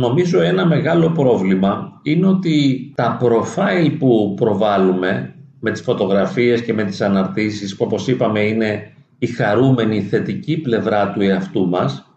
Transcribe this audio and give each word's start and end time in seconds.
Νομίζω 0.00 0.40
ένα 0.40 0.66
μεγάλο 0.66 1.10
πρόβλημα 1.10 2.00
είναι 2.02 2.26
ότι 2.26 2.92
τα 2.94 3.16
προφάιλ 3.18 3.90
που 3.90 4.34
προβάλλουμε 4.36 5.34
με 5.60 5.70
τις 5.70 5.80
φωτογραφίες 5.82 6.62
και 6.62 6.72
με 6.72 6.84
τις 6.84 7.00
αναρτήσεις 7.00 7.76
που 7.76 7.84
όπως 7.84 8.08
είπαμε 8.08 8.40
είναι 8.40 8.92
η 9.18 9.26
χαρούμενη 9.26 10.02
θετική 10.02 10.56
πλευρά 10.56 11.12
του 11.12 11.20
εαυτού 11.20 11.68
μας 11.68 12.10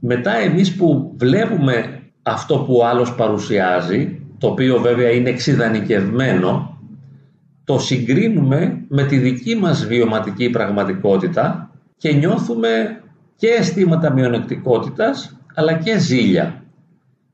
μετά 0.00 0.36
εμείς 0.36 0.76
που 0.76 1.14
βλέπουμε 1.16 2.02
αυτό 2.22 2.58
που 2.58 2.76
ο 2.76 2.86
άλλος 2.86 3.14
παρουσιάζει 3.14 4.20
το 4.38 4.46
οποίο 4.48 4.80
βέβαια 4.80 5.10
είναι 5.10 5.28
εξειδανικευμένο 5.28 6.78
το 7.64 7.78
συγκρίνουμε 7.78 8.84
με 8.88 9.02
τη 9.02 9.16
δική 9.16 9.54
μας 9.54 9.86
βιωματική 9.86 10.50
πραγματικότητα 10.50 11.70
και 11.96 12.12
νιώθουμε 12.12 13.02
και 13.36 13.48
αισθήματα 13.48 14.12
μειονεκτικότητας 14.12 15.38
αλλά 15.54 15.72
και 15.72 15.98
ζήλια. 15.98 16.62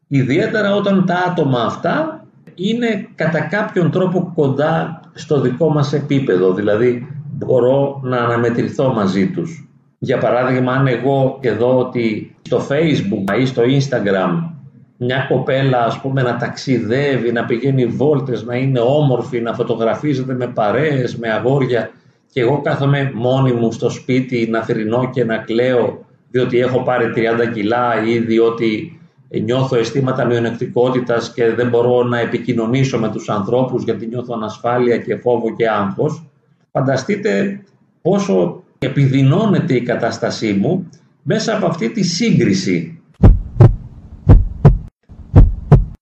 Ιδιαίτερα 0.09 0.75
όταν 0.75 1.05
τα 1.07 1.25
άτομα 1.29 1.61
αυτά 1.61 2.25
είναι 2.55 3.09
κατά 3.15 3.41
κάποιον 3.41 3.91
τρόπο 3.91 4.33
κοντά 4.35 5.01
στο 5.15 5.41
δικό 5.41 5.71
μας 5.71 5.93
επίπεδο, 5.93 6.53
δηλαδή 6.53 7.07
μπορώ 7.31 8.01
να 8.03 8.17
αναμετρηθώ 8.17 8.93
μαζί 8.93 9.31
τους. 9.31 9.69
Για 9.99 10.19
παράδειγμα, 10.19 10.73
αν 10.73 10.87
εγώ 10.87 11.39
και 11.41 11.51
δω 11.51 11.79
ότι 11.79 12.37
στο 12.43 12.67
facebook 12.69 13.39
ή 13.41 13.47
στο 13.47 13.63
instagram 13.63 14.55
μια 14.97 15.27
κοπέλα 15.29 15.85
ας 15.85 16.01
πούμε 16.01 16.23
να 16.23 16.37
ταξιδεύει, 16.37 17.33
να 17.33 17.45
πηγαίνει 17.45 17.87
βόλτες, 17.87 18.45
να 18.45 18.57
είναι 18.57 18.81
όμορφη, 18.81 19.41
να 19.41 19.55
φωτογραφίζεται 19.55 20.35
με 20.35 20.47
παρέες, 20.47 21.17
με 21.17 21.31
αγόρια 21.31 21.91
και 22.33 22.41
εγώ 22.41 22.61
κάθομαι 22.61 23.11
μόνη 23.15 23.53
μου 23.53 23.73
στο 23.73 23.91
σπίτι 23.91 24.49
να 24.51 24.63
θρυνώ 24.63 25.11
και 25.11 25.25
να 25.25 25.37
κλαίω 25.37 26.05
διότι 26.31 26.59
έχω 26.59 26.83
πάρει 26.83 27.13
30 27.17 27.53
κιλά 27.53 28.05
ή 28.07 28.19
διότι 28.19 29.01
νιώθω 29.41 29.77
αισθήματα 29.77 30.25
μειονεκτικότητας 30.25 31.33
και 31.33 31.55
δεν 31.55 31.69
μπορώ 31.69 32.03
να 32.03 32.19
επικοινωνήσω 32.19 32.99
με 32.99 33.11
τους 33.11 33.29
ανθρώπους 33.29 33.83
γιατί 33.83 34.07
νιώθω 34.07 34.35
ανασφάλεια 34.37 34.99
και 34.99 35.17
φόβο 35.17 35.55
και 35.55 35.69
άγχος. 35.69 36.27
Φανταστείτε 36.71 37.61
πόσο 38.03 38.63
επιδεινώνεται 38.79 39.75
η 39.75 39.83
κατάστασή 39.83 40.53
μου 40.53 40.89
μέσα 41.23 41.57
από 41.57 41.67
αυτή 41.67 41.91
τη 41.91 42.03
σύγκριση. 42.03 43.03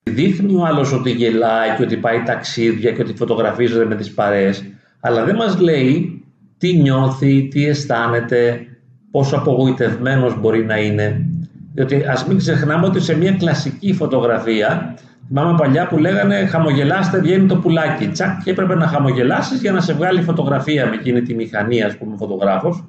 Δείχνει 0.02 0.54
ο 0.54 0.64
άλλος 0.64 0.92
ότι 0.92 1.10
γελάει 1.10 1.76
και 1.76 1.82
ότι 1.82 1.96
πάει 1.96 2.22
ταξίδια 2.22 2.92
και 2.92 3.02
ότι 3.02 3.14
φωτογραφίζεται 3.14 3.84
με 3.84 3.94
τις 3.94 4.14
παρέες, 4.14 4.64
αλλά 5.00 5.24
δεν 5.24 5.36
μας 5.36 5.60
λέει 5.60 6.24
τι 6.58 6.72
νιώθει, 6.72 7.48
τι 7.48 7.66
αισθάνεται, 7.66 8.66
πόσο 9.10 9.36
απογοητευμένος 9.36 10.40
μπορεί 10.40 10.64
να 10.64 10.76
είναι. 10.76 11.26
Διότι 11.74 12.04
ας 12.08 12.26
μην 12.26 12.36
ξεχνάμε 12.36 12.86
ότι 12.86 13.00
σε 13.00 13.16
μια 13.16 13.32
κλασική 13.32 13.92
φωτογραφία, 13.92 14.94
θυμάμαι 15.28 15.58
παλιά 15.58 15.86
που 15.86 15.98
λέγανε 15.98 16.46
χαμογελάστε 16.46 17.20
βγαίνει 17.20 17.46
το 17.46 17.56
πουλάκι. 17.56 18.08
Τσακ 18.08 18.42
και 18.42 18.50
έπρεπε 18.50 18.74
να 18.74 18.86
χαμογελάσεις 18.86 19.60
για 19.60 19.72
να 19.72 19.80
σε 19.80 19.92
βγάλει 19.92 20.22
φωτογραφία 20.22 20.86
με 20.86 20.94
εκείνη 20.94 21.22
τη 21.22 21.34
μηχανή 21.34 21.82
ας 21.82 21.96
πούμε 21.96 22.16
φωτογράφος. 22.16 22.84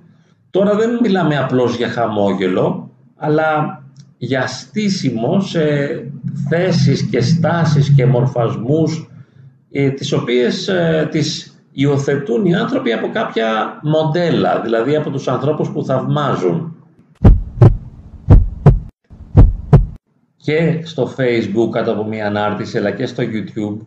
Τώρα 0.50 0.76
δεν 0.76 1.00
μιλάμε 1.02 1.38
απλώς 1.38 1.76
για 1.76 1.90
χαμόγελο, 1.90 2.92
αλλά 3.16 3.82
για 4.18 4.48
στήσιμο 4.48 5.42
σε 5.42 5.62
θέσεις 6.50 7.04
και 7.10 7.22
στάσεις 7.22 7.94
και 7.96 8.06
μορφασμούς 8.06 9.10
ε, 9.72 9.90
τις 9.90 10.12
οποίες 10.12 10.68
ε, 10.68 11.08
τις 11.12 11.58
υιοθετούν 11.72 12.46
οι 12.46 12.56
άνθρωποι 12.56 12.92
από 12.94 13.10
κάποια 13.14 13.80
μοντέλα, 13.84 14.62
δηλαδή 14.62 14.96
από 14.96 15.10
τους 15.10 15.28
ανθρώπους 15.28 15.70
που 15.70 15.86
θαυμάζουν. 15.86 16.73
Και 20.44 20.80
στο 20.84 21.16
facebook 21.18 21.70
κάτω 21.72 21.92
από 21.92 22.04
μια 22.04 22.28
ανάρτηση, 22.28 22.78
αλλά 22.78 22.92
και 22.92 23.06
στο 23.06 23.24
youtube, 23.24 23.86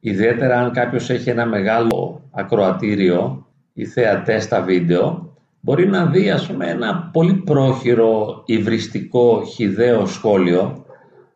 ιδιαίτερα 0.00 0.60
αν 0.60 0.72
κάποιος 0.72 1.10
έχει 1.10 1.30
ένα 1.30 1.46
μεγάλο 1.46 2.22
ακροατήριο 2.30 3.46
ή 3.72 3.84
θεατές 3.84 4.44
στα 4.44 4.60
βίντεο, 4.62 5.34
μπορεί 5.60 5.86
να 5.88 6.06
δει 6.06 6.30
ας 6.30 6.46
πούμε 6.46 6.66
ένα 6.66 7.10
πολύ 7.12 7.34
πρόχειρο, 7.34 8.42
υβριστικό, 8.46 9.42
χιδαίο 9.54 10.06
σχόλιο, 10.06 10.84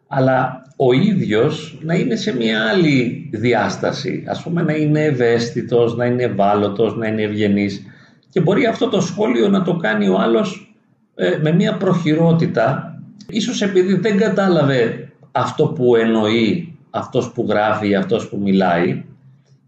αλλά 0.09 0.63
ο 0.77 0.93
ίδιος 0.93 1.79
να 1.83 1.95
είναι 1.95 2.17
σε 2.17 2.37
μια 2.37 2.69
άλλη 2.69 3.29
διάσταση. 3.33 4.25
Ας 4.29 4.43
πούμε 4.43 4.63
να 4.63 4.73
είναι 4.73 5.05
ευαίσθητος, 5.05 5.97
να 5.97 6.05
είναι 6.05 6.23
ευάλωτος, 6.23 6.97
να 6.97 7.07
είναι 7.07 7.23
ευγενής 7.23 7.83
και 8.31 8.41
μπορεί 8.41 8.67
αυτό 8.67 8.89
το 8.89 9.01
σχόλιο 9.01 9.49
να 9.49 9.63
το 9.63 9.77
κάνει 9.77 10.09
ο 10.09 10.19
άλλος 10.19 10.75
ε, 11.15 11.39
με 11.43 11.53
μια 11.53 11.77
προχειρότητα 11.77 12.90
ίσως 13.29 13.63
επειδή 13.63 13.95
δεν 13.95 14.17
κατάλαβε 14.17 15.09
αυτό 15.33 15.67
που 15.67 15.97
εννοεί 15.97 16.75
αυτός 16.91 17.33
που 17.33 17.47
γράφει 17.49 17.89
ή 17.89 17.95
αυτός 17.95 18.29
που 18.29 18.39
μιλάει 18.43 19.05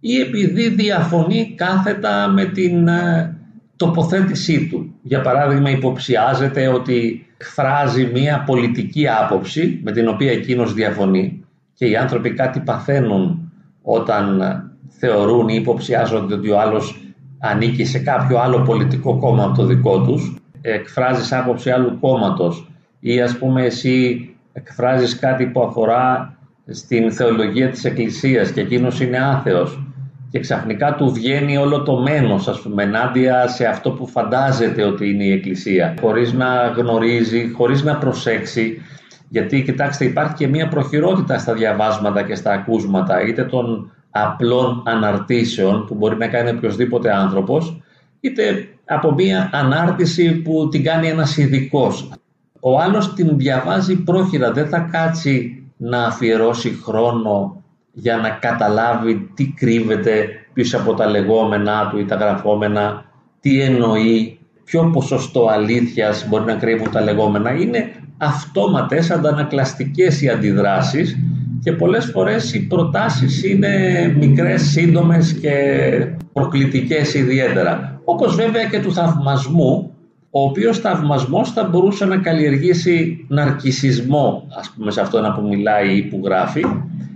ή 0.00 0.20
επειδή 0.20 0.68
διαφωνεί 0.68 1.54
κάθετα 1.56 2.28
με 2.28 2.44
την 2.44 2.88
ε, 2.88 3.36
τοποθέτησή 3.76 4.66
του. 4.66 4.94
Για 5.02 5.20
παράδειγμα 5.20 5.70
υποψιάζεται 5.70 6.68
ότι 6.68 7.26
εκφράζει 7.36 8.10
μία 8.12 8.44
πολιτική 8.46 9.08
άποψη 9.08 9.80
με 9.84 9.92
την 9.92 10.08
οποία 10.08 10.32
εκείνος 10.32 10.74
διαφωνεί 10.74 11.44
και 11.74 11.86
οι 11.86 11.96
άνθρωποι 11.96 12.34
κάτι 12.34 12.60
παθαίνουν 12.60 13.52
όταν 13.82 14.42
θεωρούν 14.88 15.48
ή 15.48 15.54
υποψιάζονται 15.60 16.34
ότι 16.34 16.50
ο 16.50 16.60
άλλος 16.60 17.00
ανήκει 17.38 17.84
σε 17.84 17.98
κάποιο 17.98 18.38
άλλο 18.38 18.60
πολιτικό 18.62 19.18
κόμμα 19.18 19.44
από 19.44 19.56
το 19.56 19.64
δικό 19.64 20.00
τους, 20.00 20.36
εκφράζεις 20.60 21.32
άποψη 21.32 21.70
άλλου 21.70 21.98
κόμματος 22.00 22.71
ή 23.04 23.20
ας 23.20 23.38
πούμε 23.38 23.64
εσύ 23.64 24.28
εκφράζεις 24.52 25.18
κάτι 25.18 25.46
που 25.46 25.62
αφορά 25.62 26.36
στην 26.66 27.12
θεολογία 27.12 27.68
της 27.68 27.84
Εκκλησίας 27.84 28.50
και 28.50 28.60
εκείνος 28.60 29.00
είναι 29.00 29.18
άθεος 29.18 29.86
και 30.30 30.38
ξαφνικά 30.38 30.94
του 30.94 31.12
βγαίνει 31.12 31.56
όλο 31.56 31.82
το 31.82 31.96
μένος, 31.96 32.48
ας 32.48 32.60
πούμε, 32.60 32.82
ενάντια 32.82 33.48
σε 33.48 33.66
αυτό 33.66 33.90
που 33.90 34.06
φαντάζεται 34.06 34.84
ότι 34.84 35.08
είναι 35.08 35.24
η 35.24 35.32
Εκκλησία, 35.32 35.94
χωρίς 36.00 36.32
να 36.32 36.66
γνωρίζει, 36.76 37.50
χωρίς 37.50 37.82
να 37.82 37.96
προσέξει, 37.96 38.82
γιατί 39.28 39.62
κοιτάξτε 39.62 40.04
υπάρχει 40.04 40.34
και 40.34 40.46
μια 40.46 40.68
προχειρότητα 40.68 41.38
στα 41.38 41.54
διαβάσματα 41.54 42.22
και 42.22 42.34
στα 42.34 42.52
ακούσματα, 42.52 43.26
είτε 43.26 43.44
των 43.44 43.92
απλών 44.10 44.82
αναρτήσεων 44.86 45.86
που 45.86 45.94
μπορεί 45.94 46.16
να 46.16 46.26
κάνει 46.26 46.50
οποιοδήποτε 46.50 47.14
άνθρωπος, 47.14 47.82
είτε 48.20 48.68
από 48.84 49.12
μια 49.12 49.50
ανάρτηση 49.52 50.32
που 50.34 50.68
την 50.68 50.82
κάνει 50.84 51.08
ένας 51.08 51.36
ειδικός. 51.36 52.10
Ο 52.64 52.78
άλλος 52.78 53.14
την 53.14 53.36
διαβάζει 53.36 54.02
πρόχειρα, 54.02 54.52
δεν 54.52 54.68
θα 54.68 54.78
κάτσει 54.78 55.64
να 55.76 56.04
αφιερώσει 56.04 56.78
χρόνο 56.84 57.62
για 57.92 58.16
να 58.16 58.30
καταλάβει 58.30 59.30
τι 59.34 59.46
κρύβεται 59.46 60.28
πίσω 60.52 60.78
από 60.78 60.94
τα 60.94 61.06
λεγόμενά 61.06 61.88
του 61.90 61.98
ή 61.98 62.04
τα 62.04 62.14
γραφόμενα, 62.14 63.04
τι 63.40 63.60
εννοεί, 63.60 64.38
ποιο 64.64 64.90
ποσοστό 64.92 65.46
αλήθειας 65.46 66.26
μπορεί 66.28 66.44
να 66.44 66.54
κρύβουν 66.54 66.90
τα 66.90 67.00
λεγόμενα. 67.00 67.50
Είναι 67.50 67.92
αυτόματες, 68.16 69.10
αντανακλαστικές 69.10 70.22
οι 70.22 70.28
αντιδράσεις 70.28 71.16
και 71.62 71.72
πολλές 71.72 72.04
φορές 72.04 72.54
οι 72.54 72.66
προτάσεις 72.66 73.44
είναι 73.44 73.68
μικρές, 74.18 74.62
σύντομες 74.62 75.32
και 75.32 75.52
προκλητικές 76.32 77.14
ιδιαίτερα. 77.14 78.00
Όπως 78.04 78.34
βέβαια 78.34 78.64
και 78.64 78.80
του 78.80 78.92
θαυμασμού, 78.92 79.91
ο 80.34 80.42
οποίος 80.42 80.78
θαυμασμός 80.78 81.50
θα 81.50 81.64
μπορούσε 81.64 82.04
να 82.04 82.16
καλλιεργήσει 82.16 83.26
ναρκισισμό, 83.28 84.46
ας 84.58 84.72
πούμε 84.76 84.90
σε 84.90 85.00
αυτό 85.00 85.32
που 85.36 85.48
μιλάει 85.48 85.96
ή 85.96 86.02
που 86.02 86.20
γράφει, 86.24 86.64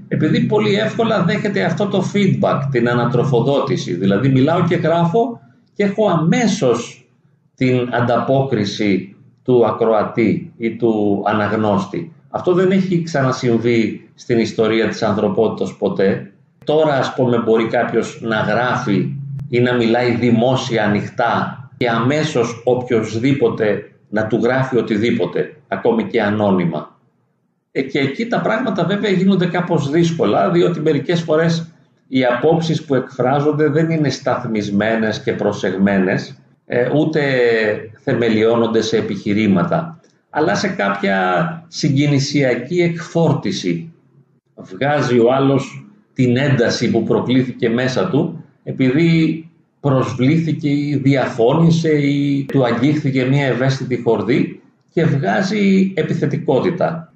επειδή 0.08 0.40
πολύ 0.40 0.74
εύκολα 0.74 1.22
δέχεται 1.22 1.62
αυτό 1.62 1.86
το 1.86 2.04
feedback, 2.14 2.60
την 2.70 2.88
ανατροφοδότηση. 2.88 3.94
Δηλαδή 3.94 4.28
μιλάω 4.28 4.64
και 4.64 4.74
γράφω 4.74 5.40
και 5.74 5.84
έχω 5.84 6.08
αμέσως 6.08 7.08
την 7.54 7.88
ανταπόκριση 7.92 9.16
του 9.42 9.66
ακροατή 9.66 10.52
ή 10.56 10.76
του 10.76 11.22
αναγνώστη. 11.26 12.12
Αυτό 12.30 12.52
δεν 12.52 12.70
έχει 12.70 13.02
ξανασυμβεί 13.02 14.08
στην 14.14 14.38
ιστορία 14.38 14.88
της 14.88 15.02
ανθρωπότητας 15.02 15.76
ποτέ. 15.76 16.32
Τώρα 16.64 16.94
ας 16.94 17.14
πούμε 17.14 17.38
μπορεί 17.38 17.66
κάποιος 17.66 18.20
να 18.22 18.36
γράφει 18.36 19.14
ή 19.48 19.60
να 19.60 19.74
μιλάει 19.74 20.10
δημόσια 20.10 20.84
ανοιχτά 20.84 21.60
και 21.76 21.88
αμέσως 21.88 22.62
οποιοδήποτε 22.64 23.90
να 24.08 24.26
του 24.26 24.40
γράφει 24.42 24.76
οτιδήποτε, 24.76 25.56
ακόμη 25.68 26.04
και 26.04 26.22
ανώνυμα. 26.22 26.98
Ε, 27.72 27.82
και 27.82 27.98
εκεί 27.98 28.26
τα 28.26 28.40
πράγματα 28.40 28.84
βέβαια 28.84 29.10
γίνονται 29.10 29.46
κάπως 29.46 29.90
δύσκολα, 29.90 30.50
διότι 30.50 30.80
μερικές 30.80 31.20
φορές 31.20 31.70
οι 32.08 32.24
απόψεις 32.24 32.84
που 32.84 32.94
εκφράζονται 32.94 33.68
δεν 33.68 33.90
είναι 33.90 34.10
σταθμισμένες 34.10 35.22
και 35.22 35.32
προσεγμένες, 35.32 36.38
ε, 36.66 36.88
ούτε 36.94 37.20
θεμελιώνονται 38.02 38.82
σε 38.82 38.96
επιχειρήματα, 38.96 40.00
αλλά 40.30 40.54
σε 40.54 40.68
κάποια 40.68 41.48
συγκινησιακή 41.68 42.80
εκφόρτιση. 42.80 43.92
Βγάζει 44.54 45.18
ο 45.18 45.32
άλλος 45.32 45.86
την 46.12 46.36
ένταση 46.36 46.90
που 46.90 47.02
προκλήθηκε 47.02 47.68
μέσα 47.68 48.08
του, 48.08 48.44
επειδή 48.64 49.45
προσβλήθηκε 49.86 50.68
ή 50.68 51.00
διαφώνησε 51.02 51.88
ή 51.88 52.44
του 52.44 52.64
αγγίχθηκε 52.64 53.24
μια 53.24 53.46
ευαίσθητη 53.46 54.02
χορδή 54.02 54.60
και 54.92 55.04
βγάζει 55.04 55.92
επιθετικότητα. 55.96 57.12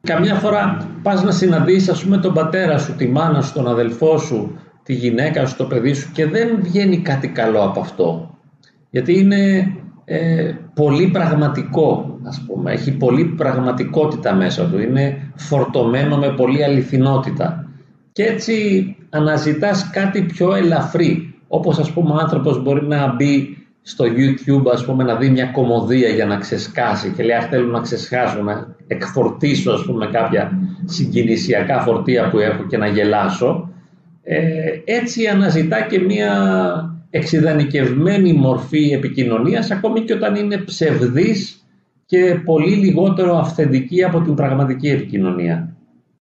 Καμιά 0.00 0.34
φορά 0.34 0.88
πας 1.02 1.22
να 1.22 1.30
συναντήσεις 1.30 1.88
ας 1.88 2.02
πούμε 2.02 2.18
τον 2.18 2.32
πατέρα 2.32 2.78
σου, 2.78 2.96
τη 2.96 3.06
μάνα 3.06 3.40
σου, 3.40 3.52
τον 3.52 3.68
αδελφό 3.68 4.18
σου, 4.18 4.58
τη 4.82 4.92
γυναίκα 4.92 5.46
σου, 5.46 5.56
το 5.56 5.64
παιδί 5.64 5.92
σου 5.92 6.12
και 6.12 6.26
δεν 6.26 6.58
βγαίνει 6.62 6.98
κάτι 6.98 7.28
καλό 7.28 7.62
από 7.62 7.80
αυτό. 7.80 8.38
Γιατί 8.90 9.18
είναι 9.18 9.72
ε, 10.04 10.52
πολύ 10.74 11.06
πραγματικό, 11.08 12.18
ας 12.24 12.44
πούμε. 12.46 12.72
Έχει 12.72 12.92
πολύ 12.92 13.24
πραγματικότητα 13.24 14.34
μέσα 14.34 14.64
του. 14.66 14.80
Είναι 14.80 15.32
φορτωμένο 15.34 16.16
με 16.16 16.28
πολύ 16.28 16.64
αληθινότητα. 16.64 17.63
Και 18.14 18.24
έτσι 18.24 18.96
αναζητάς 19.10 19.90
κάτι 19.90 20.22
πιο 20.22 20.54
ελαφρύ. 20.54 21.34
Όπως 21.48 21.78
ας 21.78 21.90
πούμε 21.90 22.10
ο 22.10 22.16
άνθρωπος 22.16 22.62
μπορεί 22.62 22.86
να 22.86 23.14
μπει 23.14 23.56
στο 23.82 24.04
YouTube 24.04 24.70
ας 24.72 24.84
πούμε 24.84 25.04
να 25.04 25.14
δει 25.16 25.30
μια 25.30 25.46
κομμωδία 25.46 26.08
για 26.08 26.26
να 26.26 26.36
ξεσκάσει 26.36 27.12
και 27.16 27.22
λέει 27.22 27.36
θέλω 27.50 27.70
να 27.70 27.80
ξεσχάσω, 27.80 28.42
να 28.42 28.76
εκφορτήσω 28.86 29.72
ας 29.72 29.84
πούμε 29.84 30.06
κάποια 30.06 30.58
συγκινησιακά 30.84 31.80
φορτία 31.80 32.30
που 32.30 32.38
έχω 32.38 32.62
και 32.66 32.76
να 32.76 32.86
γελάσω. 32.86 33.70
Ε, 34.22 34.38
έτσι 34.84 35.26
αναζητά 35.26 35.80
και 35.80 36.00
μια 36.00 36.34
εξειδανικευμένη 37.10 38.32
μορφή 38.32 38.90
επικοινωνίας 38.92 39.70
ακόμη 39.70 40.00
και 40.00 40.12
όταν 40.12 40.34
είναι 40.34 40.56
ψευδής 40.56 41.66
και 42.06 42.40
πολύ 42.44 42.74
λιγότερο 42.74 43.36
αυθεντική 43.36 44.04
από 44.04 44.20
την 44.20 44.34
πραγματική 44.34 44.88
επικοινωνία. 44.88 45.73